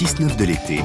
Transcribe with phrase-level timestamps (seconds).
[0.00, 0.78] 6-9 de l'été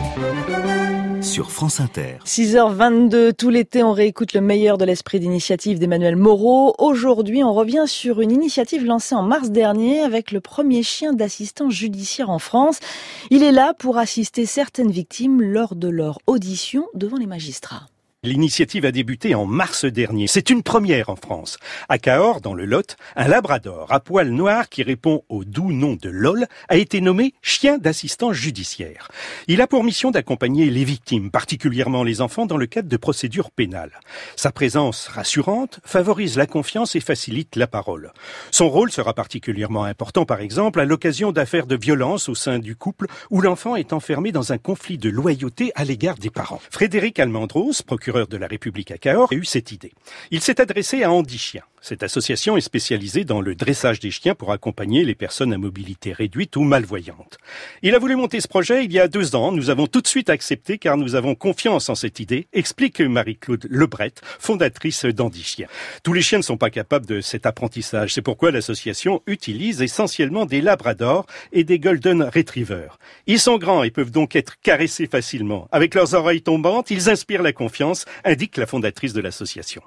[1.22, 2.18] sur France Inter.
[2.26, 6.76] 6h22, tout l'été, on réécoute le meilleur de l'esprit d'initiative d'Emmanuel Moreau.
[6.80, 11.72] Aujourd'hui, on revient sur une initiative lancée en mars dernier avec le premier chien d'assistance
[11.72, 12.82] judiciaire en France.
[13.30, 17.88] Il est là pour assister certaines victimes lors de leur audition devant les magistrats.
[18.26, 20.26] L'initiative a débuté en mars dernier.
[20.26, 21.60] C'est une première en France.
[21.90, 25.94] À Cahors, dans le Lot, un labrador à poil noir qui répond au doux nom
[25.94, 29.10] de LOL a été nommé chien d'assistance judiciaire.
[29.48, 33.52] Il a pour mission d'accompagner les victimes, particulièrement les enfants, dans le cadre de procédures
[33.52, 34.00] pénales.
[34.36, 38.12] Sa présence rassurante favorise la confiance et facilite la parole.
[38.50, 42.76] Son rôle sera particulièrement important, par exemple, à l'occasion d'affaires de violence au sein du
[42.76, 46.62] couple où l'enfant est enfermé dans un conflit de loyauté à l'égard des parents.
[46.72, 49.92] Frédéric Almandros, procureur de la République à Cahors, a eu cette idée.
[50.32, 51.64] Il s'est adressé à Andy Chien.
[51.88, 56.14] Cette association est spécialisée dans le dressage des chiens pour accompagner les personnes à mobilité
[56.14, 57.38] réduite ou malvoyantes.
[57.84, 59.52] Il a voulu monter ce projet il y a deux ans.
[59.52, 63.68] Nous avons tout de suite accepté car nous avons confiance en cette idée, explique Marie-Claude
[63.70, 65.68] Lebret, fondatrice d'Andy Chien.
[66.02, 68.16] Tous les chiens ne sont pas capables de cet apprentissage.
[68.16, 72.98] C'est pourquoi l'association utilise essentiellement des labradors et des golden retrievers.
[73.28, 75.68] Ils sont grands et peuvent donc être caressés facilement.
[75.72, 79.84] Avec leurs oreilles tombantes, ils inspirent la confiance, indique la fondatrice de l'association.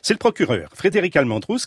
[0.00, 1.14] C'est le procureur, Frédéric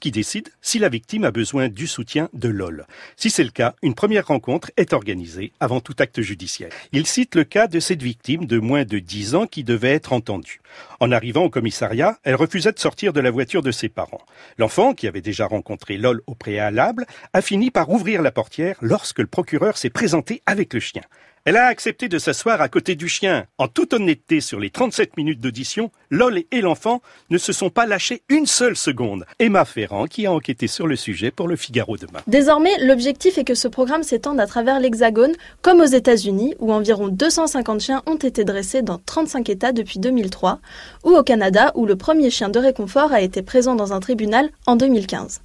[0.01, 2.87] Qui décide si la victime a besoin du soutien de LOL.
[3.17, 6.71] Si c'est le cas, une première rencontre est organisée avant tout acte judiciaire.
[6.93, 10.13] Il cite le cas de cette victime de moins de 10 ans qui devait être
[10.13, 10.61] entendue.
[10.99, 14.25] En arrivant au commissariat, elle refusait de sortir de la voiture de ses parents.
[14.57, 19.19] L'enfant, qui avait déjà rencontré LOL au préalable, a fini par ouvrir la portière lorsque
[19.19, 21.03] le procureur s'est présenté avec le chien.
[21.47, 23.45] Elle a accepté de s'asseoir à côté du chien.
[23.59, 27.85] En toute honnêteté, sur les 37 minutes d'audition, LOL et l'enfant ne se sont pas
[27.85, 29.27] lâchés une seule seconde.
[29.37, 32.21] Emma Ferrand, qui a enquêté sur le sujet pour le Figaro demain.
[32.25, 37.09] Désormais, l'objectif est que ce programme s'étende à travers l'Hexagone, comme aux États-Unis, où environ
[37.09, 40.57] 250 chiens ont été dressés dans 35 États depuis 2003,
[41.03, 44.49] ou au Canada, où le premier chien de réconfort a été présent dans un tribunal
[44.65, 45.41] en 2015.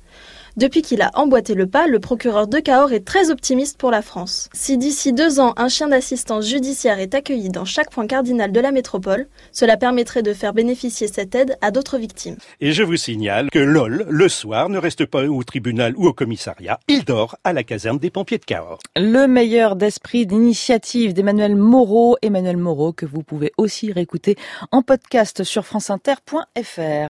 [0.56, 4.02] Depuis qu'il a emboîté le pas, le procureur de Cahors est très optimiste pour la
[4.02, 4.48] France.
[4.52, 8.60] Si d'ici deux ans, un chien d'assistance judiciaire est accueilli dans chaque point cardinal de
[8.60, 12.36] la métropole, cela permettrait de faire bénéficier cette aide à d'autres victimes.
[12.60, 16.12] Et je vous signale que LOL, le soir, ne reste pas au tribunal ou au
[16.12, 16.80] commissariat.
[16.88, 18.80] Il dort à la caserne des pompiers de Cahors.
[18.96, 22.16] Le meilleur d'esprit d'initiative d'Emmanuel Moreau.
[22.22, 24.36] Emmanuel Moreau que vous pouvez aussi réécouter
[24.72, 26.90] en podcast sur franceinter.fr.